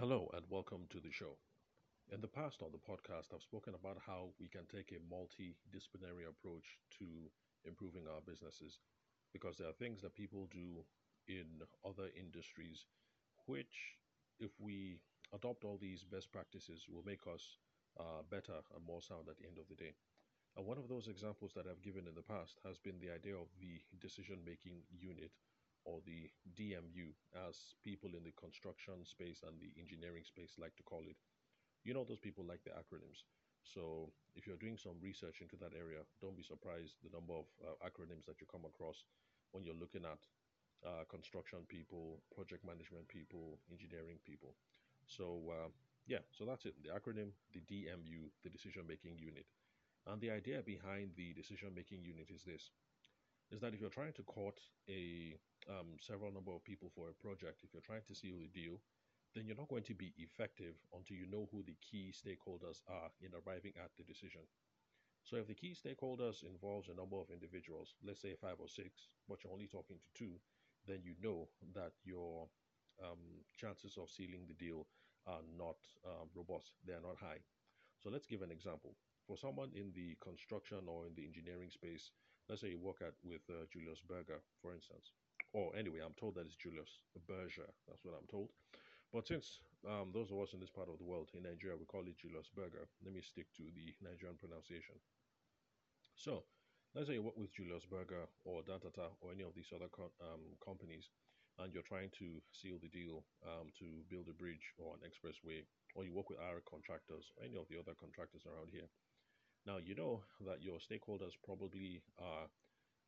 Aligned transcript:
Hello 0.00 0.30
and 0.32 0.46
welcome 0.48 0.88
to 0.88 0.98
the 0.98 1.12
show. 1.12 1.36
In 2.08 2.22
the 2.22 2.26
past 2.40 2.62
on 2.62 2.72
the 2.72 2.80
podcast, 2.80 3.34
I've 3.34 3.42
spoken 3.42 3.74
about 3.74 3.98
how 4.00 4.32
we 4.40 4.48
can 4.48 4.64
take 4.64 4.96
a 4.96 5.04
multidisciplinary 5.12 6.24
approach 6.24 6.80
to 6.96 7.04
improving 7.68 8.08
our 8.08 8.22
businesses 8.24 8.78
because 9.34 9.58
there 9.58 9.68
are 9.68 9.76
things 9.76 10.00
that 10.00 10.16
people 10.16 10.48
do 10.50 10.86
in 11.28 11.44
other 11.84 12.08
industries 12.16 12.86
which, 13.44 14.00
if 14.38 14.52
we 14.58 15.00
adopt 15.34 15.64
all 15.64 15.76
these 15.78 16.02
best 16.02 16.32
practices, 16.32 16.86
will 16.88 17.04
make 17.04 17.26
us 17.28 17.58
uh, 18.00 18.24
better 18.30 18.56
and 18.74 18.86
more 18.86 19.02
sound 19.02 19.28
at 19.28 19.36
the 19.36 19.44
end 19.44 19.58
of 19.58 19.68
the 19.68 19.76
day. 19.76 19.92
And 20.56 20.64
one 20.64 20.78
of 20.78 20.88
those 20.88 21.08
examples 21.08 21.52
that 21.56 21.66
I've 21.68 21.84
given 21.84 22.06
in 22.08 22.14
the 22.14 22.24
past 22.24 22.56
has 22.64 22.78
been 22.78 22.98
the 23.00 23.12
idea 23.12 23.36
of 23.36 23.52
the 23.60 23.84
decision 24.00 24.38
making 24.46 24.80
unit 24.88 25.32
or 25.84 26.00
the 26.04 26.28
DMU, 26.56 27.12
as 27.48 27.74
people 27.84 28.10
in 28.16 28.24
the 28.24 28.34
construction 28.36 29.04
space 29.04 29.42
and 29.46 29.56
the 29.60 29.72
engineering 29.80 30.24
space 30.24 30.56
like 30.58 30.76
to 30.76 30.82
call 30.82 31.02
it. 31.08 31.16
You 31.84 31.94
know, 31.94 32.04
those 32.04 32.20
people 32.20 32.44
like 32.44 32.62
the 32.64 32.76
acronyms. 32.76 33.24
So 33.64 34.12
if 34.36 34.46
you're 34.46 34.60
doing 34.60 34.76
some 34.76 35.00
research 35.00 35.40
into 35.40 35.56
that 35.60 35.76
area, 35.76 36.04
don't 36.20 36.36
be 36.36 36.42
surprised 36.42 37.00
the 37.04 37.12
number 37.12 37.34
of 37.34 37.46
uh, 37.60 37.76
acronyms 37.84 38.24
that 38.26 38.40
you 38.40 38.46
come 38.50 38.64
across 38.64 39.04
when 39.52 39.64
you're 39.64 39.78
looking 39.78 40.04
at 40.04 40.20
uh, 40.84 41.04
construction 41.08 41.60
people, 41.68 42.20
project 42.34 42.64
management 42.64 43.08
people, 43.08 43.58
engineering 43.70 44.18
people. 44.24 44.54
So 45.06 45.40
uh, 45.50 45.68
yeah, 46.06 46.24
so 46.32 46.44
that's 46.44 46.64
it. 46.64 46.74
The 46.82 46.90
acronym, 46.90 47.36
the 47.52 47.60
DMU, 47.60 48.32
the 48.44 48.50
decision 48.50 48.84
making 48.88 49.18
unit. 49.18 49.46
And 50.06 50.20
the 50.20 50.30
idea 50.30 50.62
behind 50.64 51.12
the 51.16 51.34
decision 51.34 51.70
making 51.76 52.04
unit 52.04 52.30
is 52.32 52.42
this 52.42 52.70
is 53.50 53.60
that 53.60 53.74
if 53.74 53.80
you're 53.80 53.90
trying 53.90 54.12
to 54.14 54.22
court 54.22 54.60
a 54.88 55.34
um, 55.68 55.98
several 56.00 56.32
number 56.32 56.52
of 56.52 56.64
people 56.64 56.90
for 56.94 57.08
a 57.08 57.14
project, 57.22 57.62
if 57.62 57.72
you're 57.72 57.82
trying 57.84 58.06
to 58.06 58.14
seal 58.14 58.38
the 58.38 58.48
deal, 58.48 58.80
then 59.34 59.46
you're 59.46 59.56
not 59.56 59.68
going 59.68 59.84
to 59.84 59.94
be 59.94 60.12
effective 60.18 60.74
until 60.96 61.16
you 61.16 61.26
know 61.26 61.48
who 61.52 61.62
the 61.62 61.76
key 61.80 62.12
stakeholders 62.12 62.82
are 62.88 63.10
in 63.20 63.30
arriving 63.34 63.72
at 63.78 63.90
the 63.96 64.04
decision. 64.04 64.42
So 65.24 65.36
if 65.36 65.46
the 65.46 65.54
key 65.54 65.76
stakeholders 65.76 66.42
involves 66.42 66.88
a 66.88 66.94
number 66.94 67.16
of 67.16 67.30
individuals, 67.30 67.94
let's 68.02 68.22
say 68.22 68.34
five 68.40 68.56
or 68.58 68.68
six, 68.68 69.08
but 69.28 69.44
you're 69.44 69.52
only 69.52 69.68
talking 69.68 69.98
to 70.00 70.08
two, 70.14 70.40
then 70.86 71.00
you 71.04 71.14
know 71.22 71.48
that 71.74 71.92
your 72.04 72.48
um, 73.02 73.44
chances 73.56 73.96
of 73.98 74.10
sealing 74.10 74.46
the 74.48 74.54
deal 74.54 74.86
are 75.26 75.42
not 75.56 75.76
um, 76.06 76.28
robust. 76.34 76.72
They 76.86 76.94
are 76.94 77.04
not 77.04 77.18
high. 77.20 77.40
So 78.02 78.10
let's 78.10 78.26
give 78.26 78.42
an 78.42 78.50
example. 78.50 78.96
For 79.26 79.36
someone 79.36 79.70
in 79.74 79.92
the 79.94 80.16
construction 80.20 80.88
or 80.88 81.06
in 81.06 81.14
the 81.14 81.26
engineering 81.26 81.70
space, 81.70 82.10
let's 82.50 82.62
say 82.62 82.74
you 82.74 82.82
work 82.82 82.98
at 83.00 83.14
with 83.22 83.46
uh, 83.48 83.62
Julius 83.70 84.02
Berger, 84.02 84.42
for 84.60 84.74
instance, 84.74 85.14
or 85.54 85.70
anyway, 85.78 86.02
I'm 86.04 86.18
told 86.18 86.34
that 86.34 86.46
it's 86.50 86.58
Julius 86.58 86.98
Berger. 87.30 87.70
That's 87.86 88.02
what 88.04 88.18
I'm 88.18 88.26
told. 88.26 88.50
But 89.14 89.26
since 89.26 89.62
um, 89.86 90.10
those 90.12 90.30
of 90.34 90.38
us 90.42 90.52
in 90.52 90.58
this 90.58 90.70
part 90.74 90.90
of 90.90 90.98
the 90.98 91.06
world, 91.06 91.30
in 91.34 91.46
Nigeria, 91.46 91.78
we 91.78 91.86
call 91.86 92.02
it 92.02 92.18
Julius 92.18 92.50
Berger, 92.50 92.90
let 93.06 93.14
me 93.14 93.22
stick 93.22 93.46
to 93.56 93.62
the 93.70 93.94
Nigerian 94.02 94.34
pronunciation. 94.36 94.98
So, 96.18 96.42
let's 96.94 97.06
say 97.06 97.14
you 97.14 97.22
work 97.22 97.38
with 97.38 97.54
Julius 97.54 97.86
Berger 97.86 98.26
or 98.44 98.62
Dantata 98.62 99.14
or 99.22 99.30
any 99.30 99.42
of 99.46 99.54
these 99.54 99.70
other 99.74 99.88
co- 99.90 100.14
um, 100.20 100.58
companies, 100.62 101.10
and 101.58 101.72
you're 101.72 101.86
trying 101.86 102.10
to 102.18 102.42
seal 102.50 102.78
the 102.82 102.90
deal 102.90 103.22
um, 103.46 103.70
to 103.78 104.02
build 104.10 104.26
a 104.28 104.34
bridge 104.34 104.74
or 104.78 104.94
an 104.98 105.06
expressway, 105.06 105.62
or 105.94 106.04
you 106.04 106.12
work 106.12 106.30
with 106.30 106.38
our 106.42 106.58
contractors 106.66 107.30
or 107.38 107.46
any 107.46 107.56
of 107.56 107.66
the 107.70 107.78
other 107.78 107.94
contractors 107.98 108.42
around 108.46 108.70
here. 108.74 108.90
Now, 109.66 109.76
you 109.76 109.94
know 109.94 110.22
that 110.46 110.62
your 110.62 110.78
stakeholders 110.78 111.32
probably 111.44 112.02
are 112.18 112.48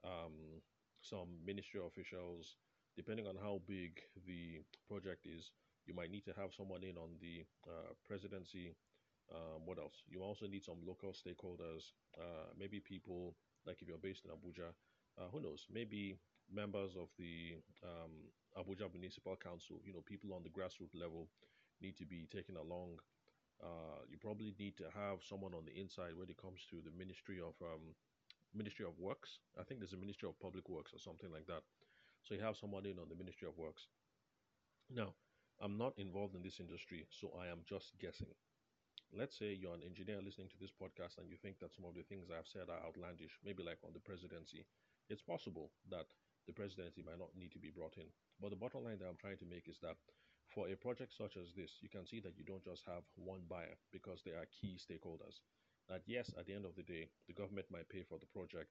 um, 0.04 0.60
some 1.00 1.28
ministry 1.44 1.80
officials, 1.84 2.56
depending 2.96 3.26
on 3.26 3.36
how 3.36 3.60
big 3.66 4.00
the 4.26 4.60
project 4.88 5.26
is, 5.26 5.50
you 5.86 5.94
might 5.94 6.10
need 6.10 6.24
to 6.24 6.32
have 6.36 6.52
someone 6.56 6.84
in 6.84 6.96
on 6.96 7.16
the 7.20 7.44
uh, 7.66 7.94
presidency. 8.06 8.74
Um, 9.32 9.64
what 9.64 9.78
else? 9.78 10.02
You 10.08 10.22
also 10.22 10.46
need 10.46 10.64
some 10.64 10.78
local 10.86 11.12
stakeholders, 11.12 11.92
uh, 12.18 12.52
maybe 12.58 12.80
people 12.80 13.34
like 13.66 13.80
if 13.80 13.88
you're 13.88 13.98
based 13.98 14.24
in 14.24 14.30
Abuja, 14.30 14.70
uh, 15.18 15.28
who 15.30 15.40
knows? 15.40 15.66
Maybe 15.72 16.18
members 16.52 16.96
of 16.96 17.08
the 17.18 17.54
um, 17.82 18.28
Abuja 18.58 18.92
Municipal 18.92 19.36
Council, 19.36 19.80
you 19.84 19.92
know, 19.92 20.02
people 20.04 20.34
on 20.34 20.42
the 20.42 20.50
grassroots 20.50 20.98
level 20.98 21.28
need 21.80 21.96
to 21.96 22.04
be 22.04 22.26
taken 22.30 22.56
along 22.56 22.98
uh, 23.60 24.02
you 24.08 24.18
probably 24.18 24.54
need 24.58 24.76
to 24.78 24.84
have 24.94 25.20
someone 25.22 25.54
on 25.54 25.64
the 25.66 25.74
inside 25.78 26.16
when 26.16 26.30
it 26.30 26.40
comes 26.40 26.64
to 26.70 26.80
the 26.80 26.94
Ministry 26.96 27.38
of 27.38 27.54
um, 27.60 27.94
Ministry 28.54 28.84
of 28.84 28.98
Works. 28.98 29.38
I 29.58 29.64
think 29.64 29.80
there's 29.80 29.92
a 29.92 30.00
Ministry 30.00 30.28
of 30.28 30.38
Public 30.40 30.68
Works 30.68 30.92
or 30.92 30.98
something 30.98 31.30
like 31.32 31.46
that. 31.46 31.62
So 32.22 32.34
you 32.34 32.42
have 32.42 32.56
someone 32.56 32.86
in 32.86 32.98
on 32.98 33.08
the 33.08 33.18
Ministry 33.18 33.48
of 33.48 33.58
Works. 33.58 33.88
Now, 34.90 35.14
I'm 35.60 35.78
not 35.78 35.98
involved 35.98 36.34
in 36.34 36.42
this 36.42 36.60
industry, 36.60 37.06
so 37.10 37.32
I 37.38 37.48
am 37.48 37.62
just 37.64 37.98
guessing. 37.98 38.34
Let's 39.12 39.36
say 39.38 39.52
you're 39.52 39.74
an 39.74 39.84
engineer 39.84 40.20
listening 40.24 40.48
to 40.48 40.58
this 40.58 40.72
podcast 40.72 41.18
and 41.18 41.28
you 41.28 41.36
think 41.36 41.60
that 41.60 41.74
some 41.74 41.84
of 41.84 41.94
the 41.94 42.02
things 42.02 42.28
I've 42.32 42.48
said 42.48 42.72
are 42.72 42.82
outlandish, 42.82 43.36
maybe 43.44 43.62
like 43.62 43.78
on 43.84 43.92
the 43.92 44.00
presidency. 44.00 44.64
It's 45.08 45.22
possible 45.22 45.70
that 45.90 46.08
the 46.46 46.52
presidency 46.52 47.02
might 47.04 47.18
not 47.20 47.36
need 47.36 47.52
to 47.52 47.60
be 47.60 47.70
brought 47.70 47.96
in. 47.96 48.08
But 48.40 48.50
the 48.50 48.60
bottom 48.60 48.84
line 48.84 48.98
that 48.98 49.08
I'm 49.08 49.20
trying 49.20 49.38
to 49.38 49.46
make 49.46 49.68
is 49.68 49.78
that 49.82 49.96
for 50.54 50.68
a 50.68 50.76
project 50.76 51.12
such 51.16 51.36
as 51.36 51.52
this, 51.54 51.78
you 51.80 51.88
can 51.88 52.06
see 52.06 52.20
that 52.20 52.36
you 52.36 52.44
don't 52.44 52.64
just 52.64 52.84
have 52.86 53.04
one 53.16 53.42
buyer 53.48 53.76
because 53.92 54.22
there 54.24 54.36
are 54.36 54.46
key 54.60 54.78
stakeholders. 54.78 55.40
That 55.88 56.02
yes, 56.06 56.30
at 56.38 56.46
the 56.46 56.54
end 56.54 56.64
of 56.64 56.74
the 56.76 56.82
day, 56.82 57.08
the 57.26 57.34
government 57.34 57.66
might 57.70 57.88
pay 57.88 58.02
for 58.02 58.18
the 58.18 58.26
project, 58.26 58.70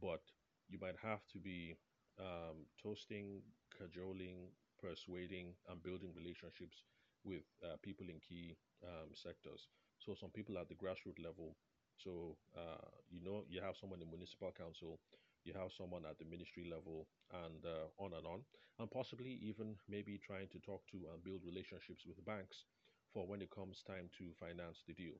but 0.00 0.22
you 0.68 0.78
might 0.80 0.96
have 1.02 1.26
to 1.32 1.38
be 1.38 1.76
um, 2.18 2.66
toasting, 2.82 3.42
cajoling, 3.76 4.48
persuading, 4.80 5.54
and 5.68 5.82
building 5.82 6.12
relationships 6.16 6.82
with 7.24 7.42
uh, 7.64 7.76
people 7.82 8.06
in 8.08 8.20
key 8.20 8.56
um, 8.84 9.10
sectors. 9.14 9.68
So 9.98 10.14
some 10.14 10.30
people 10.30 10.58
at 10.58 10.68
the 10.68 10.74
grassroots 10.74 11.22
level. 11.22 11.56
So 11.96 12.36
uh, 12.56 12.86
you 13.10 13.20
know 13.24 13.44
you 13.48 13.60
have 13.60 13.76
someone 13.76 14.00
in 14.02 14.10
municipal 14.10 14.52
council 14.56 15.00
you 15.44 15.52
have 15.54 15.72
someone 15.72 16.04
at 16.04 16.18
the 16.18 16.24
ministry 16.24 16.64
level 16.70 17.06
and 17.32 17.64
uh, 17.64 17.88
on 18.02 18.12
and 18.14 18.26
on, 18.26 18.40
and 18.78 18.90
possibly 18.90 19.38
even 19.42 19.76
maybe 19.88 20.18
trying 20.18 20.48
to 20.48 20.58
talk 20.60 20.86
to 20.88 20.98
and 21.12 21.22
build 21.24 21.42
relationships 21.44 22.04
with 22.06 22.24
banks 22.24 22.64
for 23.12 23.26
when 23.26 23.42
it 23.42 23.50
comes 23.50 23.82
time 23.82 24.08
to 24.18 24.32
finance 24.38 24.82
the 24.86 24.94
deal. 24.94 25.18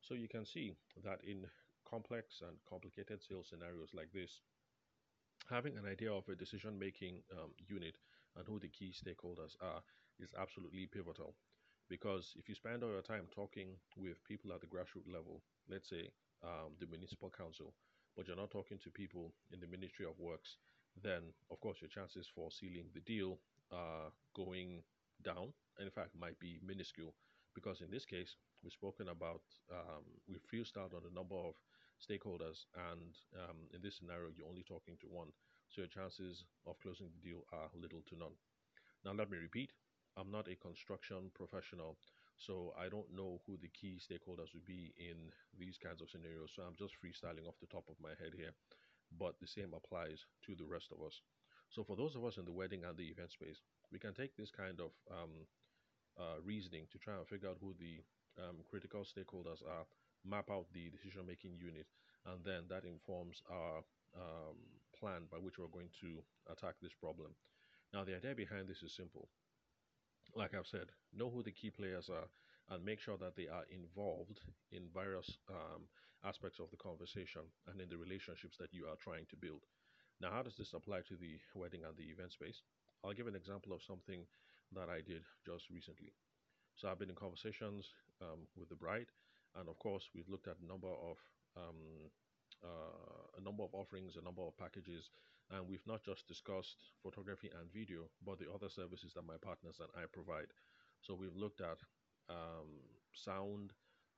So 0.00 0.14
you 0.14 0.28
can 0.28 0.44
see 0.46 0.76
that 1.04 1.20
in 1.24 1.46
complex 1.88 2.42
and 2.46 2.56
complicated 2.68 3.22
sales 3.22 3.48
scenarios 3.50 3.90
like 3.94 4.12
this, 4.12 4.40
having 5.50 5.76
an 5.76 5.86
idea 5.86 6.12
of 6.12 6.28
a 6.28 6.34
decision 6.34 6.78
making 6.78 7.22
um, 7.32 7.50
unit 7.68 7.96
and 8.36 8.46
who 8.46 8.58
the 8.58 8.68
key 8.68 8.92
stakeholders 8.92 9.56
are 9.60 9.82
is 10.18 10.34
absolutely 10.40 10.86
pivotal. 10.86 11.34
Because 11.88 12.32
if 12.36 12.48
you 12.48 12.54
spend 12.54 12.82
all 12.82 12.90
your 12.90 13.02
time 13.02 13.26
talking 13.34 13.68
with 13.96 14.24
people 14.24 14.52
at 14.52 14.60
the 14.60 14.66
grassroots 14.66 15.12
level, 15.12 15.42
let's 15.68 15.88
say 15.88 16.10
um, 16.42 16.72
the 16.80 16.86
municipal 16.86 17.30
council, 17.30 17.74
but 18.16 18.26
you're 18.26 18.36
not 18.36 18.50
talking 18.50 18.78
to 18.84 18.90
people 18.90 19.32
in 19.52 19.60
the 19.60 19.66
Ministry 19.66 20.06
of 20.06 20.18
Works, 20.18 20.56
then 21.02 21.22
of 21.50 21.60
course 21.60 21.78
your 21.80 21.88
chances 21.90 22.28
for 22.34 22.50
sealing 22.50 22.86
the 22.94 23.00
deal 23.00 23.38
are 23.72 24.12
going 24.34 24.82
down. 25.22 25.52
And 25.78 25.86
in 25.86 25.90
fact, 25.90 26.10
might 26.18 26.38
be 26.38 26.60
minuscule 26.64 27.14
because 27.54 27.80
in 27.80 27.90
this 27.90 28.04
case, 28.04 28.36
we've 28.62 28.72
spoken 28.72 29.08
about, 29.08 29.42
um, 29.70 30.04
we've 30.28 30.42
fused 30.50 30.76
out 30.76 30.92
on 30.94 31.02
a 31.10 31.14
number 31.14 31.36
of 31.36 31.54
stakeholders, 32.02 32.66
and 32.90 33.14
um, 33.38 33.56
in 33.72 33.80
this 33.80 33.98
scenario, 33.98 34.30
you're 34.36 34.48
only 34.48 34.64
talking 34.66 34.96
to 35.00 35.06
one. 35.06 35.30
So 35.70 35.82
your 35.82 35.88
chances 35.88 36.44
of 36.66 36.78
closing 36.80 37.08
the 37.14 37.22
deal 37.22 37.42
are 37.52 37.70
little 37.80 38.02
to 38.10 38.18
none. 38.18 38.34
Now, 39.04 39.12
let 39.12 39.30
me 39.30 39.38
repeat 39.38 39.70
I'm 40.16 40.30
not 40.30 40.48
a 40.48 40.54
construction 40.56 41.30
professional, 41.34 41.96
so 42.36 42.74
I 42.78 42.88
don't 42.88 43.08
know 43.14 43.40
who 43.46 43.56
the 43.56 43.70
key 43.70 44.00
stakeholders 44.02 44.52
would 44.54 44.66
be 44.66 44.92
in 44.98 45.30
these 45.58 45.78
kinds 45.78 46.02
of 46.02 46.10
scenarios. 46.10 46.50
So 46.54 46.62
I'm 46.62 46.76
just 46.76 46.98
freestyling 46.98 47.46
off 47.46 47.60
the 47.60 47.70
top 47.70 47.86
of 47.88 47.96
my 48.02 48.12
head 48.18 48.34
here. 48.34 48.52
But 49.14 49.38
the 49.38 49.46
same 49.46 49.72
applies 49.74 50.26
to 50.46 50.54
the 50.54 50.66
rest 50.66 50.90
of 50.90 50.98
us. 51.04 51.22
So 51.70 51.84
for 51.84 51.96
those 51.96 52.14
of 52.14 52.24
us 52.24 52.36
in 52.36 52.44
the 52.44 52.54
wedding 52.54 52.84
and 52.84 52.96
the 52.96 53.06
event 53.08 53.30
space, 53.32 53.62
we 53.92 53.98
can 53.98 54.14
take 54.14 54.36
this 54.36 54.50
kind 54.50 54.80
of 54.80 54.90
um, 55.10 55.46
uh, 56.18 56.38
reasoning 56.42 56.86
to 56.92 56.98
try 56.98 57.14
and 57.14 57.26
figure 57.26 57.48
out 57.48 57.58
who 57.60 57.74
the 57.78 58.02
um, 58.42 58.62
critical 58.70 59.06
stakeholders 59.06 59.62
are, 59.62 59.86
map 60.26 60.50
out 60.50 60.66
the 60.72 60.90
decision 60.90 61.26
making 61.26 61.54
unit, 61.58 61.86
and 62.26 62.42
then 62.44 62.66
that 62.68 62.84
informs 62.84 63.42
our 63.50 63.82
um, 64.16 64.58
plan 64.98 65.26
by 65.30 65.38
which 65.38 65.58
we're 65.58 65.70
going 65.70 65.90
to 66.00 66.22
attack 66.50 66.74
this 66.82 66.94
problem. 66.98 67.34
Now, 67.92 68.02
the 68.02 68.16
idea 68.16 68.34
behind 68.34 68.66
this 68.66 68.82
is 68.82 68.94
simple 68.94 69.28
like 70.36 70.54
I've 70.54 70.66
said, 70.66 70.90
know 71.12 71.30
who 71.30 71.42
the 71.42 71.52
key 71.52 71.70
players 71.70 72.10
are 72.10 72.28
and 72.74 72.84
make 72.84 73.00
sure 73.00 73.16
that 73.18 73.36
they 73.36 73.48
are 73.48 73.64
involved 73.70 74.40
in 74.72 74.88
various 74.92 75.38
um, 75.50 75.84
aspects 76.24 76.58
of 76.58 76.70
the 76.70 76.80
conversation 76.80 77.42
and 77.68 77.80
in 77.80 77.88
the 77.88 77.98
relationships 77.98 78.56
that 78.58 78.72
you 78.72 78.86
are 78.86 78.96
trying 78.96 79.26
to 79.30 79.36
build. 79.36 79.62
Now, 80.20 80.30
how 80.30 80.42
does 80.42 80.56
this 80.56 80.72
apply 80.72 81.00
to 81.08 81.16
the 81.16 81.36
wedding 81.54 81.82
and 81.84 81.96
the 81.96 82.08
event 82.08 82.32
space? 82.32 82.62
I'll 83.04 83.12
give 83.12 83.26
an 83.26 83.36
example 83.36 83.72
of 83.72 83.82
something 83.82 84.24
that 84.72 84.88
I 84.88 85.04
did 85.04 85.22
just 85.44 85.68
recently. 85.68 86.14
So, 86.76 86.88
I've 86.88 86.98
been 86.98 87.10
in 87.10 87.16
conversations 87.18 87.84
um, 88.22 88.48
with 88.56 88.68
the 88.68 88.80
bride, 88.80 89.12
and 89.54 89.68
of 89.68 89.78
course, 89.78 90.08
we've 90.14 90.28
looked 90.28 90.48
at 90.48 90.56
a 90.62 90.66
number 90.66 90.88
of 90.88 91.16
um, 91.56 92.10
uh, 92.64 93.23
number 93.44 93.62
of 93.62 93.74
offerings, 93.74 94.16
a 94.16 94.24
number 94.24 94.42
of 94.42 94.56
packages, 94.56 95.10
and 95.50 95.68
we've 95.68 95.86
not 95.86 96.02
just 96.02 96.26
discussed 96.26 96.92
photography 97.02 97.50
and 97.60 97.70
video, 97.72 98.08
but 98.24 98.38
the 98.38 98.50
other 98.50 98.68
services 98.68 99.12
that 99.14 99.26
my 99.26 99.36
partners 99.42 99.80
and 99.80 99.90
I 99.94 100.06
provide. 100.10 100.48
So 101.00 101.14
we've 101.14 101.36
looked 101.36 101.60
at 101.60 101.78
um, 102.30 102.80
sound 103.12 103.72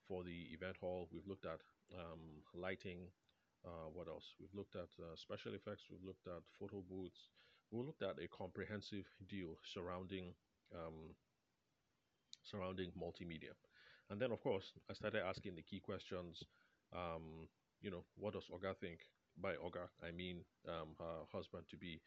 for 0.06 0.22
the 0.22 0.54
event 0.54 0.76
hall. 0.80 1.08
We've 1.12 1.26
looked 1.26 1.46
at 1.46 1.60
um, 1.94 2.42
lighting. 2.54 3.10
Uh, 3.64 3.90
what 3.92 4.06
else? 4.06 4.34
We've 4.38 4.54
looked 4.54 4.76
at 4.76 4.88
uh, 5.02 5.16
special 5.16 5.54
effects. 5.54 5.82
We've 5.90 6.04
looked 6.06 6.28
at 6.28 6.46
photo 6.60 6.82
booths. 6.88 7.30
We 7.72 7.82
looked 7.82 8.02
at 8.02 8.22
a 8.22 8.28
comprehensive 8.28 9.06
deal 9.28 9.58
surrounding 9.74 10.34
um, 10.72 11.14
surrounding 12.44 12.92
multimedia. 12.94 13.54
And 14.10 14.20
then, 14.20 14.30
of 14.30 14.40
course, 14.40 14.72
I 14.88 14.94
started 14.94 15.22
asking 15.26 15.56
the 15.56 15.62
key 15.62 15.80
questions. 15.80 16.44
Um, 16.94 17.48
you 17.80 17.90
know, 17.90 18.04
what 18.16 18.34
does 18.34 18.44
Oga 18.54 18.76
think? 18.76 19.00
By 19.40 19.54
Oga, 19.54 19.88
I 20.02 20.10
mean 20.12 20.44
um, 20.68 20.96
her 20.98 21.24
husband 21.32 21.64
to 21.70 21.76
be. 21.76 22.00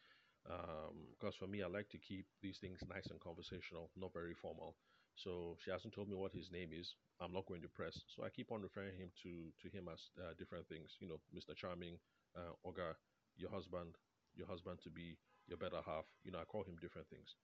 Because 0.44 1.34
um, 1.34 1.38
for 1.38 1.46
me, 1.46 1.62
I 1.62 1.66
like 1.68 1.88
to 1.90 1.98
keep 1.98 2.26
these 2.42 2.58
things 2.58 2.80
nice 2.88 3.06
and 3.10 3.20
conversational, 3.20 3.90
not 3.96 4.12
very 4.12 4.34
formal. 4.34 4.74
So 5.14 5.56
she 5.62 5.70
hasn't 5.70 5.94
told 5.94 6.08
me 6.08 6.16
what 6.16 6.32
his 6.32 6.50
name 6.50 6.70
is. 6.72 6.94
I'm 7.20 7.32
not 7.32 7.46
going 7.46 7.60
to 7.62 7.68
press. 7.68 8.00
So 8.08 8.24
I 8.24 8.30
keep 8.30 8.50
on 8.50 8.62
referring 8.62 8.96
him 8.96 9.10
to 9.22 9.52
to 9.62 9.68
him 9.76 9.88
as 9.92 10.00
uh, 10.18 10.32
different 10.38 10.66
things. 10.68 10.96
You 11.00 11.08
know, 11.08 11.20
Mr. 11.34 11.54
Charming, 11.54 11.98
uh, 12.36 12.56
Oga, 12.66 12.94
your 13.36 13.50
husband, 13.50 13.96
your 14.34 14.46
husband 14.46 14.78
to 14.84 14.90
be, 14.90 15.18
your 15.46 15.58
better 15.58 15.80
half. 15.84 16.06
You 16.24 16.30
know, 16.32 16.38
I 16.40 16.44
call 16.44 16.64
him 16.64 16.76
different 16.80 17.08
things. 17.08 17.36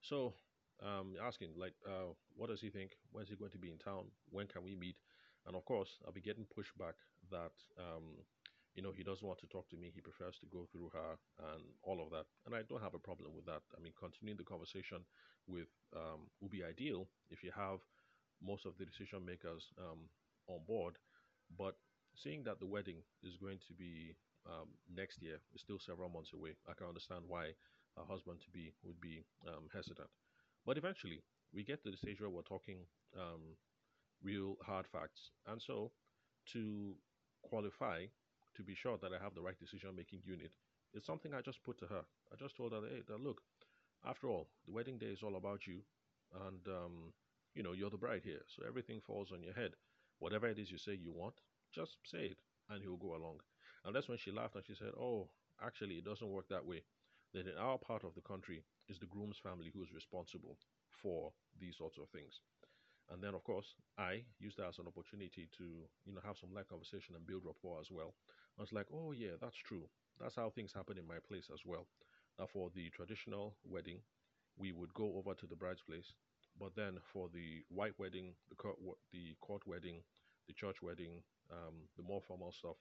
So 0.00 0.34
um, 0.82 1.14
asking 1.22 1.50
like, 1.56 1.74
uh, 1.86 2.12
what 2.36 2.48
does 2.50 2.60
he 2.60 2.70
think? 2.70 2.92
When 3.12 3.22
is 3.24 3.30
he 3.30 3.36
going 3.36 3.52
to 3.52 3.58
be 3.58 3.70
in 3.70 3.78
town? 3.78 4.06
When 4.30 4.46
can 4.46 4.64
we 4.64 4.74
meet? 4.74 4.96
And 5.46 5.56
of 5.56 5.64
course, 5.64 5.90
I'll 6.04 6.12
be 6.12 6.20
getting 6.20 6.44
pushback 6.46 6.94
that 7.30 7.52
um, 7.78 8.16
you 8.74 8.82
know 8.82 8.92
he 8.92 9.02
doesn't 9.02 9.26
want 9.26 9.40
to 9.40 9.46
talk 9.46 9.68
to 9.70 9.76
me. 9.76 9.90
He 9.94 10.00
prefers 10.00 10.36
to 10.40 10.46
go 10.46 10.66
through 10.70 10.90
her 10.94 11.18
and 11.52 11.62
all 11.82 12.02
of 12.02 12.10
that. 12.10 12.26
And 12.46 12.54
I 12.54 12.62
don't 12.62 12.82
have 12.82 12.94
a 12.94 13.02
problem 13.02 13.34
with 13.34 13.46
that. 13.46 13.62
I 13.76 13.80
mean, 13.82 13.92
continuing 13.98 14.38
the 14.38 14.44
conversation 14.44 15.04
with 15.46 15.68
um, 15.94 16.30
will 16.40 16.48
be 16.48 16.64
ideal 16.64 17.08
if 17.30 17.42
you 17.42 17.50
have 17.56 17.80
most 18.42 18.66
of 18.66 18.76
the 18.78 18.84
decision 18.84 19.24
makers 19.24 19.64
um, 19.78 20.08
on 20.48 20.60
board. 20.66 20.96
But 21.56 21.76
seeing 22.14 22.44
that 22.44 22.60
the 22.60 22.66
wedding 22.66 23.02
is 23.22 23.36
going 23.36 23.58
to 23.68 23.74
be 23.74 24.16
um, 24.46 24.68
next 24.88 25.20
year, 25.22 25.38
it's 25.52 25.62
still 25.62 25.78
several 25.78 26.08
months 26.08 26.30
away. 26.32 26.56
I 26.68 26.72
can 26.74 26.86
understand 26.86 27.24
why 27.26 27.52
a 27.98 28.04
husband 28.04 28.40
to 28.42 28.50
be 28.50 28.72
would 28.82 29.00
be 29.00 29.24
um, 29.46 29.68
hesitant. 29.72 30.08
But 30.64 30.78
eventually, 30.78 31.22
we 31.52 31.64
get 31.64 31.82
to 31.84 31.90
the 31.90 31.96
stage 31.96 32.20
where 32.20 32.30
we're 32.30 32.42
talking 32.42 32.86
um, 33.18 33.56
real 34.22 34.56
hard 34.64 34.86
facts. 34.86 35.30
And 35.46 35.60
so, 35.60 35.92
to 36.52 36.94
qualify, 37.42 38.06
to 38.60 38.66
be 38.66 38.74
sure 38.74 38.98
that 39.00 39.12
I 39.12 39.22
have 39.22 39.34
the 39.34 39.40
right 39.42 39.58
decision 39.58 39.96
making 39.96 40.20
unit, 40.24 40.52
is 40.92 41.04
something 41.04 41.32
I 41.32 41.40
just 41.40 41.62
put 41.62 41.78
to 41.78 41.86
her. 41.86 42.02
I 42.32 42.36
just 42.36 42.56
told 42.56 42.72
her, 42.72 42.80
hey, 42.88 43.02
that 43.08 43.20
look, 43.20 43.40
after 44.06 44.28
all, 44.28 44.48
the 44.66 44.72
wedding 44.72 44.98
day 44.98 45.06
is 45.06 45.22
all 45.22 45.36
about 45.36 45.66
you. 45.66 45.80
And, 46.46 46.60
um, 46.68 47.12
you 47.54 47.62
know, 47.62 47.72
you're 47.72 47.90
the 47.90 47.96
bride 47.96 48.22
here. 48.24 48.42
So 48.54 48.62
everything 48.66 49.00
falls 49.00 49.32
on 49.32 49.42
your 49.42 49.54
head. 49.54 49.72
Whatever 50.18 50.48
it 50.48 50.58
is 50.58 50.70
you 50.70 50.78
say 50.78 50.94
you 50.94 51.12
want, 51.12 51.34
just 51.72 51.96
say 52.04 52.24
it 52.32 52.38
and 52.68 52.82
he'll 52.82 52.96
go 52.96 53.16
along. 53.16 53.40
And 53.84 53.94
that's 53.94 54.08
when 54.08 54.18
she 54.18 54.30
laughed 54.30 54.56
and 54.56 54.64
she 54.64 54.74
said, 54.74 54.92
oh, 55.00 55.28
actually, 55.64 55.96
it 55.96 56.04
doesn't 56.04 56.28
work 56.28 56.48
that 56.50 56.66
way. 56.66 56.82
That 57.32 57.46
in 57.46 57.56
our 57.58 57.78
part 57.78 58.04
of 58.04 58.14
the 58.14 58.20
country, 58.20 58.62
is 58.88 58.98
the 58.98 59.06
groom's 59.06 59.38
family 59.38 59.70
who 59.72 59.82
is 59.82 59.94
responsible 59.94 60.58
for 60.90 61.32
these 61.60 61.76
sorts 61.76 61.96
of 61.96 62.08
things. 62.08 62.40
And 63.10 63.22
then, 63.22 63.34
of 63.34 63.42
course, 63.44 63.74
I 63.98 64.22
used 64.38 64.58
that 64.58 64.68
as 64.68 64.78
an 64.78 64.86
opportunity 64.86 65.48
to, 65.58 65.64
you 66.04 66.12
know, 66.12 66.20
have 66.24 66.38
some 66.38 66.54
light 66.54 66.68
conversation 66.68 67.14
and 67.16 67.26
build 67.26 67.44
rapport 67.44 67.80
as 67.80 67.90
well. 67.90 68.14
I 68.58 68.62
was 68.62 68.72
like, 68.72 68.86
oh 68.92 69.12
yeah, 69.12 69.34
that's 69.40 69.56
true. 69.56 69.88
That's 70.20 70.36
how 70.36 70.50
things 70.50 70.72
happen 70.72 70.98
in 70.98 71.06
my 71.08 71.18
place 71.26 71.48
as 71.52 71.60
well. 71.64 71.86
Now, 72.38 72.46
for 72.46 72.70
the 72.74 72.88
traditional 72.90 73.56
wedding, 73.64 74.00
we 74.56 74.72
would 74.72 74.94
go 74.94 75.14
over 75.16 75.34
to 75.34 75.46
the 75.46 75.56
bride's 75.56 75.82
place, 75.82 76.12
but 76.58 76.74
then 76.76 76.98
for 77.12 77.28
the 77.32 77.62
white 77.68 77.98
wedding, 77.98 78.34
the 78.48 78.54
court, 78.54 78.76
the 79.12 79.34
court 79.40 79.66
wedding, 79.66 80.02
the 80.46 80.54
church 80.54 80.82
wedding, 80.82 81.22
um, 81.50 81.88
the 81.96 82.02
more 82.02 82.20
formal 82.20 82.52
stuff, 82.52 82.76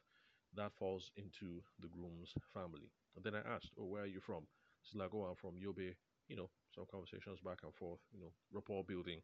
that 0.55 0.73
falls 0.73 1.11
into 1.15 1.61
the 1.79 1.87
groom's 1.87 2.33
family. 2.53 2.91
And 3.15 3.23
then 3.23 3.35
I 3.35 3.55
asked, 3.55 3.71
oh, 3.79 3.85
where 3.85 4.03
are 4.03 4.07
you 4.07 4.19
from? 4.19 4.43
It's 4.83 4.95
like, 4.95 5.09
oh, 5.13 5.23
I'm 5.23 5.35
from 5.35 5.55
Yobe, 5.55 5.95
you 6.27 6.35
know, 6.35 6.49
some 6.75 6.85
conversations 6.89 7.39
back 7.43 7.59
and 7.63 7.73
forth, 7.73 7.99
you 8.13 8.19
know, 8.19 8.31
rapport 8.51 8.83
building, 8.83 9.21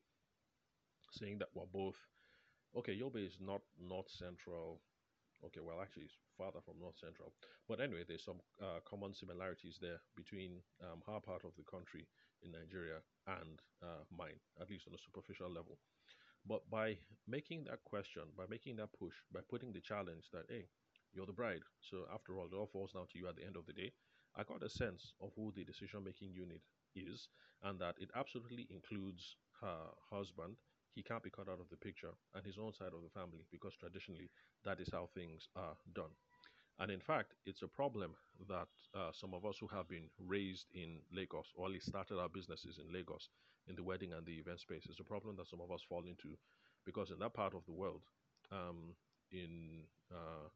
saying 1.19 1.39
that 1.39 1.49
we're 1.53 1.65
both, 1.71 1.95
okay, 2.77 2.93
Yobe 2.97 3.25
is 3.25 3.37
not 3.39 3.61
North 3.79 4.09
Central. 4.09 4.81
Okay, 5.45 5.59
well, 5.61 5.81
actually, 5.81 6.03
it's 6.05 6.17
farther 6.37 6.59
from 6.63 6.79
North 6.79 6.97
Central. 6.97 7.33
But 7.67 7.79
anyway, 7.79 8.03
there's 8.07 8.23
some 8.25 8.41
uh, 8.61 8.79
common 8.87 9.13
similarities 9.13 9.77
there 9.81 9.99
between 10.15 10.61
um, 10.81 11.01
our 11.07 11.19
part 11.19 11.43
of 11.43 11.51
the 11.57 11.63
country 11.69 12.07
in 12.43 12.51
Nigeria 12.51 12.99
and 13.27 13.59
uh, 13.83 14.03
mine, 14.15 14.39
at 14.61 14.69
least 14.69 14.87
on 14.87 14.95
a 14.95 15.01
superficial 15.01 15.49
level. 15.49 15.77
But 16.47 16.69
by 16.69 16.97
making 17.27 17.65
that 17.65 17.83
question, 17.83 18.23
by 18.37 18.45
making 18.49 18.77
that 18.77 18.93
push, 18.97 19.15
by 19.33 19.41
putting 19.49 19.73
the 19.73 19.81
challenge 19.81 20.29
that, 20.31 20.45
hey, 20.49 20.67
you're 21.13 21.25
the 21.25 21.33
bride. 21.33 21.63
So 21.81 22.05
after 22.13 22.37
all, 22.37 22.45
it 22.45 22.55
all 22.55 22.67
falls 22.71 22.91
down 22.93 23.07
to 23.11 23.17
you 23.17 23.27
at 23.27 23.35
the 23.35 23.45
end 23.45 23.55
of 23.55 23.65
the 23.65 23.73
day. 23.73 23.91
I 24.35 24.43
got 24.43 24.63
a 24.63 24.69
sense 24.69 25.13
of 25.21 25.31
who 25.35 25.51
the 25.55 25.63
decision 25.63 26.03
making 26.03 26.33
unit 26.33 26.61
is 26.95 27.29
and 27.63 27.79
that 27.79 27.95
it 27.99 28.09
absolutely 28.15 28.67
includes 28.69 29.37
her 29.61 29.89
husband. 30.11 30.57
He 30.95 31.03
can't 31.03 31.23
be 31.23 31.29
cut 31.29 31.49
out 31.49 31.59
of 31.61 31.69
the 31.69 31.77
picture 31.77 32.13
and 32.33 32.45
his 32.45 32.57
own 32.57 32.73
side 32.73 32.93
of 32.95 33.03
the 33.03 33.09
family 33.13 33.45
because 33.51 33.75
traditionally 33.75 34.29
that 34.65 34.79
is 34.79 34.89
how 34.91 35.09
things 35.13 35.49
are 35.55 35.75
done. 35.93 36.11
And 36.79 36.91
in 36.91 36.99
fact, 37.01 37.33
it's 37.45 37.61
a 37.63 37.67
problem 37.67 38.15
that 38.49 38.67
uh, 38.95 39.11
some 39.13 39.33
of 39.33 39.45
us 39.45 39.57
who 39.59 39.67
have 39.67 39.87
been 39.87 40.09
raised 40.19 40.67
in 40.73 40.99
Lagos 41.11 41.47
or 41.55 41.67
at 41.67 41.71
least 41.73 41.87
started 41.87 42.19
our 42.19 42.29
businesses 42.29 42.79
in 42.79 42.91
Lagos 42.93 43.29
in 43.67 43.75
the 43.75 43.83
wedding 43.83 44.13
and 44.13 44.25
the 44.25 44.37
event 44.39 44.59
space 44.59 44.85
is 44.87 44.99
a 44.99 45.03
problem 45.03 45.35
that 45.37 45.47
some 45.47 45.61
of 45.61 45.71
us 45.71 45.81
fall 45.87 46.03
into 46.05 46.37
because 46.85 47.11
in 47.11 47.19
that 47.19 47.33
part 47.33 47.53
of 47.55 47.65
the 47.65 47.73
world, 47.73 48.01
um, 48.51 48.95
in 49.31 49.83
uh, 50.11 50.47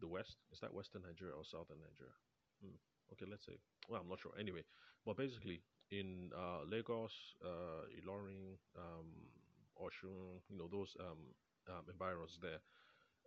the 0.00 0.08
West, 0.08 0.36
is 0.52 0.60
that 0.60 0.72
Western 0.74 1.02
Nigeria 1.02 1.34
or 1.34 1.44
Southern 1.44 1.78
Nigeria? 1.80 2.14
Hmm 2.62 2.76
okay 3.12 3.24
let's 3.30 3.46
say 3.46 3.56
well 3.88 4.02
i'm 4.02 4.08
not 4.08 4.20
sure 4.20 4.32
anyway 4.38 4.60
but 5.06 5.16
basically 5.16 5.62
in 5.90 6.30
uh, 6.36 6.60
lagos 6.68 7.12
uh, 7.42 7.88
ilorin 7.96 8.58
um, 8.76 9.08
oshun 9.80 10.40
you 10.48 10.56
know 10.58 10.68
those 10.70 10.96
um, 11.00 11.34
um, 11.68 11.84
environs 11.90 12.38
there 12.42 12.60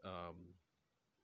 um, 0.03 0.55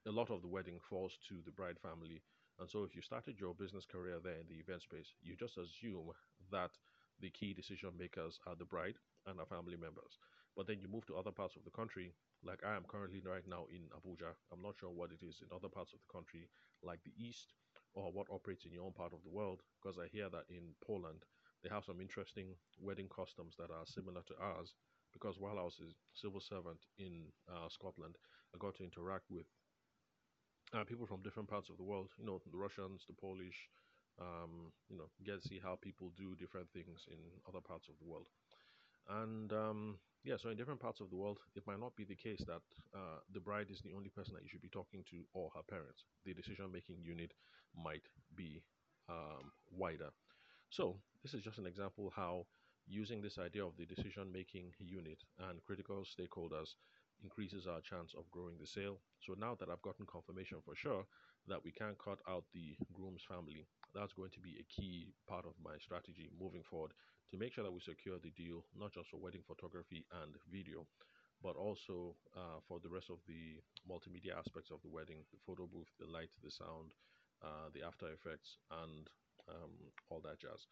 a 0.08 0.12
lot 0.12 0.30
of 0.32 0.42
the 0.42 0.48
wedding 0.48 0.80
falls 0.80 1.18
to 1.28 1.36
the 1.46 1.52
bride 1.52 1.78
family. 1.80 2.22
And 2.60 2.70
so 2.70 2.84
if 2.84 2.96
you 2.96 3.02
started 3.02 3.40
your 3.40 3.54
business 3.54 3.86
career 3.86 4.18
there 4.24 4.40
in 4.40 4.48
the 4.50 4.56
event 4.60 4.82
space 4.82 5.14
you 5.22 5.36
just 5.36 5.58
assume 5.58 6.12
that 6.52 6.72
the 7.20 7.30
key 7.30 7.54
decision 7.54 7.92
makers 7.98 8.40
are 8.48 8.56
the 8.56 8.66
bride 8.66 8.96
and 9.28 9.40
her 9.40 9.46
family 9.46 9.76
members. 9.78 10.18
But 10.56 10.68
then 10.68 10.80
you 10.82 10.88
move 10.88 11.06
to 11.08 11.18
other 11.18 11.32
parts 11.32 11.56
of 11.56 11.64
the 11.66 11.72
country 11.72 12.14
like 12.44 12.64
i 12.66 12.76
am 12.76 12.86
currently 12.88 13.22
right 13.26 13.46
now 13.48 13.66
in 13.70 13.90
abuja. 13.98 14.34
I'm 14.52 14.62
not 14.62 14.76
sure 14.80 14.90
what 14.92 15.12
it 15.12 15.24
is 15.26 15.42
in 15.42 15.50
other 15.56 15.70
parts 15.70 15.94
of 15.94 16.00
the 16.02 16.14
country 16.14 16.50
like 16.84 17.00
the 17.04 17.14
east 17.18 17.54
or 17.94 18.12
what 18.12 18.28
operates 18.32 18.66
in 18.66 18.72
your 18.74 18.86
own 18.86 18.94
part 18.94 19.14
of 19.14 19.24
the 19.24 19.30
world 19.30 19.62
because 19.82 19.98
I 19.98 20.08
hear 20.08 20.30
that 20.30 20.46
in 20.50 20.74
Poland 20.86 21.26
they 21.64 21.70
have 21.70 21.86
some 21.86 22.02
interesting 22.02 22.56
wedding 22.80 23.10
customs 23.10 23.56
that 23.58 23.72
are 23.72 23.86
similar 23.86 24.22
to 24.28 24.36
ours. 24.40 24.74
Because 25.18 25.40
while 25.40 25.58
I 25.60 25.64
was 25.64 25.80
a 25.82 25.90
civil 26.14 26.40
servant 26.40 26.80
in 26.98 27.34
uh, 27.50 27.70
Scotland, 27.70 28.16
I 28.54 28.58
got 28.60 28.76
to 28.78 28.84
interact 28.84 29.26
with 29.30 29.48
uh, 30.74 30.84
people 30.84 31.06
from 31.06 31.22
different 31.22 31.50
parts 31.50 31.70
of 31.70 31.78
the 31.78 31.84
world. 31.84 32.10
You 32.18 32.26
know, 32.26 32.42
the 32.52 32.58
Russians, 32.58 33.04
the 33.08 33.14
Polish. 33.14 33.70
Um, 34.20 34.72
you 34.90 34.98
know, 34.98 35.10
get 35.24 35.44
to 35.44 35.48
see 35.48 35.60
how 35.64 35.78
people 35.80 36.12
do 36.18 36.36
different 36.36 36.72
things 36.74 37.06
in 37.12 37.20
other 37.48 37.62
parts 37.62 37.88
of 37.88 37.94
the 38.00 38.06
world. 38.06 38.28
And 39.10 39.54
um, 39.54 39.98
yeah, 40.24 40.38
so 40.42 40.50
in 40.50 40.58
different 40.58 40.80
parts 40.82 41.02
of 41.02 41.10
the 41.10 41.16
world, 41.18 41.40
it 41.56 41.64
might 41.68 41.80
not 41.80 41.96
be 41.96 42.06
the 42.06 42.16
case 42.16 42.42
that 42.48 42.62
uh, 42.96 43.20
the 43.34 43.40
bride 43.40 43.68
is 43.72 43.82
the 43.82 43.94
only 43.96 44.10
person 44.10 44.34
that 44.36 44.44
you 44.44 44.50
should 44.50 44.62
be 44.62 44.70
talking 44.70 45.04
to 45.12 45.24
or 45.34 45.52
her 45.56 45.64
parents. 45.70 46.06
The 46.26 46.34
decision 46.34 46.72
making 46.72 46.98
unit 47.04 47.34
might 47.76 48.04
be 48.36 48.64
um, 49.10 49.52
wider. 49.72 50.10
So, 50.70 50.98
this 51.24 51.34
is 51.34 51.44
just 51.44 51.60
an 51.60 51.68
example 51.68 52.14
how 52.16 52.46
using 52.88 53.22
this 53.22 53.38
idea 53.38 53.66
of 53.66 53.76
the 53.78 53.86
decision 53.86 54.32
making 54.32 54.74
unit 54.80 55.20
and 55.50 55.64
critical 55.64 56.04
stakeholders 56.04 56.76
increases 57.24 57.68
our 57.68 57.82
chance 57.82 58.14
of 58.18 58.30
growing 58.32 58.58
the 58.60 58.68
sale. 58.68 59.00
So, 59.20 59.34
now 59.38 59.56
that 59.60 59.70
I've 59.70 59.82
gotten 59.82 60.06
confirmation 60.06 60.60
for 60.64 60.76
sure 60.76 61.06
that 61.48 61.64
we 61.64 61.72
can 61.72 61.96
cut 62.04 62.20
out 62.30 62.46
the 62.54 62.76
groom's 62.94 63.24
family, 63.28 63.66
that's 63.94 64.14
going 64.14 64.32
to 64.32 64.40
be 64.40 64.58
a 64.60 64.68
key 64.70 65.14
part 65.28 65.46
of 65.46 65.54
my 65.64 65.78
strategy 65.80 66.30
moving 66.40 66.64
forward 66.64 66.92
to 67.32 67.38
make 67.38 67.54
sure 67.54 67.64
that 67.64 67.74
we 67.74 67.80
secure 67.82 68.18
the 68.22 68.32
deal, 68.32 68.64
not 68.78 68.94
just 68.94 69.10
for 69.10 69.18
wedding 69.18 69.42
photography 69.48 70.06
and 70.24 70.36
video, 70.52 70.86
but 71.44 71.56
also 71.56 72.16
uh, 72.36 72.60
for 72.68 72.80
the 72.80 72.90
rest 72.90 73.10
of 73.10 73.20
the 73.28 73.60
multimedia 73.90 74.38
aspects 74.38 74.72
of 74.72 74.82
the 74.82 74.90
wedding 74.90 75.24
the 75.32 75.40
photo 75.46 75.68
booth, 75.68 75.90
the 76.00 76.08
light, 76.08 76.30
the 76.44 76.52
sound, 76.52 76.94
uh, 77.44 77.70
the 77.74 77.84
after 77.86 78.08
effects, 78.10 78.58
and 78.84 79.10
um, 79.50 79.72
all 80.10 80.22
that 80.22 80.40
jazz. 80.40 80.68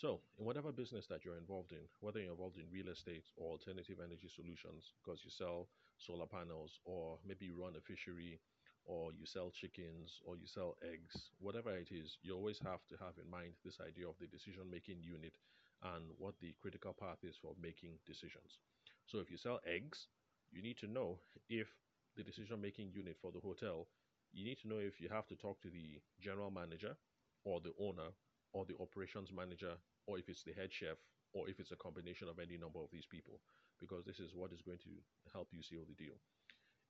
So, 0.00 0.22
in 0.38 0.46
whatever 0.46 0.72
business 0.72 1.06
that 1.08 1.26
you're 1.26 1.36
involved 1.36 1.72
in, 1.72 1.84
whether 2.00 2.20
you're 2.20 2.32
involved 2.32 2.56
in 2.56 2.64
real 2.72 2.88
estate 2.88 3.26
or 3.36 3.52
alternative 3.52 3.98
energy 4.02 4.30
solutions, 4.34 4.94
because 4.96 5.20
you 5.22 5.30
sell 5.30 5.68
solar 5.98 6.24
panels, 6.24 6.80
or 6.86 7.18
maybe 7.26 7.44
you 7.44 7.60
run 7.60 7.76
a 7.76 7.82
fishery, 7.82 8.40
or 8.86 9.12
you 9.12 9.26
sell 9.26 9.50
chickens, 9.50 10.18
or 10.24 10.36
you 10.38 10.46
sell 10.46 10.76
eggs, 10.82 11.32
whatever 11.38 11.76
it 11.76 11.92
is, 11.92 12.16
you 12.22 12.34
always 12.34 12.58
have 12.64 12.80
to 12.88 12.96
have 12.96 13.12
in 13.22 13.28
mind 13.30 13.52
this 13.62 13.76
idea 13.86 14.08
of 14.08 14.16
the 14.18 14.26
decision 14.26 14.64
making 14.70 15.02
unit 15.02 15.34
and 15.82 16.04
what 16.16 16.32
the 16.40 16.54
critical 16.62 16.94
path 16.98 17.18
is 17.22 17.36
for 17.36 17.52
making 17.60 17.92
decisions. 18.06 18.56
So 19.04 19.18
if 19.18 19.30
you 19.30 19.36
sell 19.36 19.60
eggs, 19.66 20.08
you 20.50 20.62
need 20.62 20.78
to 20.78 20.86
know 20.88 21.18
if 21.50 21.68
the 22.16 22.24
decision 22.24 22.58
making 22.58 22.88
unit 22.88 23.18
for 23.20 23.32
the 23.32 23.40
hotel, 23.40 23.86
you 24.32 24.46
need 24.46 24.56
to 24.62 24.68
know 24.68 24.78
if 24.80 24.98
you 24.98 25.10
have 25.10 25.26
to 25.26 25.36
talk 25.36 25.60
to 25.60 25.68
the 25.68 26.00
general 26.18 26.50
manager 26.50 26.96
or 27.44 27.60
the 27.60 27.72
owner 27.78 28.16
or 28.52 28.64
the 28.64 28.76
operations 28.80 29.30
manager 29.32 29.74
or 30.06 30.18
if 30.18 30.28
it's 30.28 30.42
the 30.44 30.52
head 30.52 30.72
chef 30.72 30.98
or 31.32 31.48
if 31.48 31.60
it's 31.60 31.70
a 31.72 31.76
combination 31.76 32.28
of 32.28 32.38
any 32.38 32.56
number 32.56 32.80
of 32.80 32.90
these 32.90 33.06
people 33.06 33.40
because 33.80 34.04
this 34.04 34.20
is 34.20 34.34
what 34.34 34.52
is 34.52 34.62
going 34.62 34.78
to 34.78 34.92
help 35.32 35.48
you 35.52 35.62
seal 35.62 35.84
the 35.88 35.96
deal. 35.96 36.16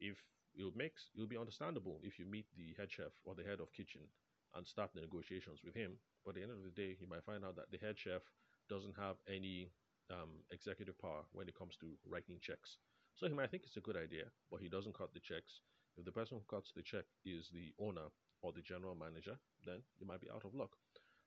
If 0.01 0.19
it 0.55 0.75
makes 0.77 1.11
it'll 1.15 1.29
be 1.31 1.39
understandable 1.39 2.01
if 2.03 2.19
you 2.19 2.27
meet 2.27 2.47
the 2.57 2.75
head 2.77 2.91
chef 2.91 3.13
or 3.25 3.35
the 3.35 3.45
head 3.45 3.61
of 3.61 3.73
kitchen 3.73 4.03
and 4.57 4.67
start 4.67 4.91
the 4.95 5.01
negotiations 5.01 5.61
with 5.65 5.75
him, 5.75 5.99
but 6.25 6.31
at 6.31 6.35
the 6.37 6.43
end 6.43 6.51
of 6.51 6.65
the 6.65 6.75
day, 6.75 6.97
you 6.99 7.07
might 7.07 7.25
find 7.25 7.45
out 7.45 7.55
that 7.57 7.71
the 7.71 7.79
head 7.79 7.97
chef 7.99 8.23
doesn't 8.69 8.97
have 8.99 9.17
any 9.29 9.71
um, 10.11 10.43
executive 10.51 10.99
power 10.99 11.23
when 11.33 11.49
it 11.49 11.55
comes 11.55 11.77
to 11.79 11.95
writing 12.07 12.39
checks. 12.43 12.79
So 13.15 13.29
he 13.29 13.35
might 13.35 13.51
think 13.51 13.63
it's 13.67 13.77
a 13.77 13.85
good 13.85 13.97
idea, 13.97 14.25
but 14.51 14.61
he 14.61 14.69
doesn't 14.69 14.97
cut 14.97 15.15
the 15.15 15.21
checks. 15.21 15.61
If 15.97 16.05
the 16.05 16.13
person 16.13 16.39
who 16.39 16.57
cuts 16.57 16.73
the 16.75 16.83
check 16.83 17.05
is 17.25 17.51
the 17.53 17.73
owner 17.79 18.09
or 18.43 18.53
the 18.53 18.63
general 18.63 18.95
manager, 18.95 19.39
then 19.67 19.83
you 19.99 20.07
might 20.07 20.21
be 20.21 20.31
out 20.31 20.45
of 20.45 20.55
luck. 20.55 20.71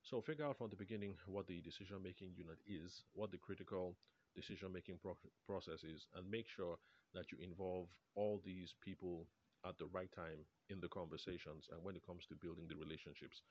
So 0.03 0.21
figure 0.21 0.45
out 0.45 0.57
from 0.57 0.69
the 0.69 0.75
beginning 0.75 1.15
what 1.25 1.47
the 1.47 1.61
decision 1.61 2.03
making 2.03 2.33
unit 2.35 2.59
is, 2.67 3.03
what 3.13 3.31
the 3.31 3.37
critical 3.37 3.97
decision 4.35 4.71
making 4.71 4.97
pro- 5.01 5.17
process 5.47 5.83
is, 5.83 6.07
and 6.15 6.29
make 6.29 6.47
sure 6.47 6.77
that 7.13 7.31
you 7.31 7.37
involve 7.41 7.87
all 8.15 8.41
these 8.45 8.73
people 8.81 9.27
at 9.65 9.77
the 9.79 9.87
right 9.87 10.11
time 10.11 10.45
in 10.69 10.79
the 10.79 10.89
conversations 10.89 11.69
and 11.71 11.83
when 11.83 11.95
it 11.95 12.05
comes 12.05 12.25
to 12.27 12.35
building 12.35 12.67
the 12.67 12.75
relationships. 12.75 13.41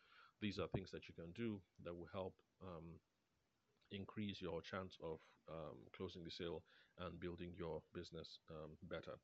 These 0.40 0.58
are 0.58 0.68
things 0.68 0.90
that 0.92 1.08
you 1.08 1.14
can 1.14 1.32
do 1.32 1.60
that 1.84 1.94
will 1.94 2.08
help 2.12 2.34
um, 2.62 3.00
increase 3.90 4.40
your 4.40 4.60
chance 4.62 4.96
of 5.02 5.18
um, 5.50 5.76
closing 5.96 6.24
the 6.24 6.30
sale 6.30 6.62
and 6.98 7.20
building 7.20 7.52
your 7.56 7.82
business 7.94 8.38
um, 8.50 8.72
better. 8.88 9.16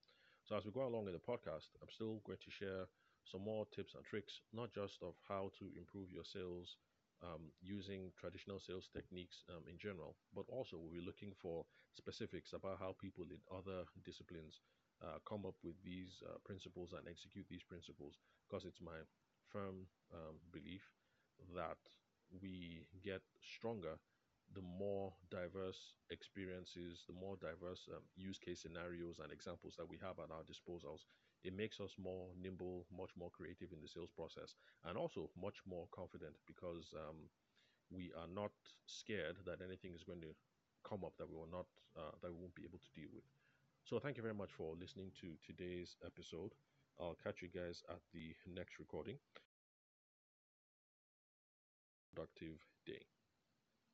So, 0.44 0.56
as 0.56 0.64
we 0.64 0.70
go 0.73 0.87
along 0.87 1.06
in 1.06 1.12
the 1.12 1.18
podcast, 1.20 1.76
I'm 1.82 1.90
still 1.90 2.20
going 2.25 2.38
to 2.44 2.50
share 2.50 2.87
some 3.25 3.44
more 3.44 3.66
tips 3.75 3.94
and 3.94 4.04
tricks, 4.04 4.40
not 4.52 4.73
just 4.73 4.99
of 5.02 5.14
how 5.28 5.50
to 5.58 5.66
improve 5.76 6.11
your 6.11 6.25
sales 6.25 6.76
um, 7.22 7.50
using 7.60 8.12
traditional 8.18 8.60
sales 8.60 8.88
techniques 8.92 9.44
um, 9.50 9.64
in 9.68 9.78
general, 9.78 10.16
but 10.34 10.44
also 10.48 10.76
we'll 10.78 11.00
be 11.00 11.04
looking 11.06 11.32
for 11.40 11.64
specifics 11.94 12.52
about 12.52 12.78
how 12.78 12.94
people 13.00 13.25
in 13.30 13.40
other 13.50 13.84
disciplines 14.04 14.60
uh, 15.02 15.18
come 15.28 15.44
up 15.46 15.54
with 15.62 15.75
these 15.84 16.22
uh, 16.26 16.38
principles 16.44 16.92
and 16.92 17.08
execute 17.08 17.46
these 17.48 17.62
principles. 17.64 18.18
Because 18.48 18.64
it's 18.64 18.80
my 18.80 19.02
firm 19.50 19.87
um, 20.14 20.38
belief 20.52 20.82
that 21.54 21.78
we 22.42 22.87
get 23.02 23.22
stronger 23.42 23.96
the 24.54 24.62
more 24.62 25.12
diverse 25.30 25.92
experiences, 26.10 27.04
the 27.06 27.12
more 27.12 27.37
diverse 27.37 27.87
um, 27.94 28.02
use 28.16 28.38
case 28.38 28.62
scenarios 28.62 29.18
and 29.22 29.30
examples 29.32 29.75
that 29.76 29.88
we 29.88 29.98
have 30.00 30.18
at 30.18 30.30
our 30.32 30.42
disposals, 30.42 31.04
it 31.45 31.54
makes 31.54 31.80
us 31.80 31.95
more 31.99 32.28
nimble, 32.40 32.87
much 32.97 33.11
more 33.18 33.30
creative 33.30 33.73
in 33.73 33.80
the 33.80 33.88
sales 33.88 34.11
process, 34.11 34.54
and 34.85 34.97
also 34.99 35.30
much 35.40 35.62
more 35.66 35.87
confident 35.92 36.35
because 36.47 36.92
um, 36.97 37.16
we 37.90 38.12
are 38.18 38.28
not 38.28 38.52
scared 38.87 39.37
that 39.47 39.61
anything 39.62 39.92
is 39.95 40.04
going 40.04 40.21
to 40.21 40.35
come 40.88 41.04
up 41.04 41.12
that 41.18 41.28
we 41.28 41.37
will 41.37 41.50
not 41.50 41.66
uh, 41.97 42.12
that 42.23 42.30
we 42.33 42.38
won't 42.38 42.54
be 42.54 42.64
able 42.64 42.78
to 42.78 42.92
deal 43.00 43.11
with. 43.14 43.25
So 43.85 43.99
thank 43.99 44.16
you 44.16 44.23
very 44.23 44.35
much 44.35 44.52
for 44.52 44.75
listening 44.78 45.11
to 45.21 45.35
today's 45.45 45.97
episode. 46.04 46.52
I'll 47.00 47.16
catch 47.23 47.42
you 47.42 47.49
guys 47.49 47.83
at 47.88 48.00
the 48.12 48.35
next 48.47 48.78
recording. 48.78 49.18
Productive 52.14 52.66
day. 52.85 53.17